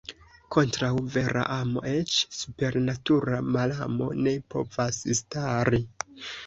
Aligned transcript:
Kontraŭ 0.53 0.87
vera 1.15 1.43
amo 1.57 1.83
eĉ 1.91 2.15
supernatura 2.39 3.43
malamo 3.59 4.13
ne 4.25 4.35
povas 4.57 5.03
stari. 5.25 5.87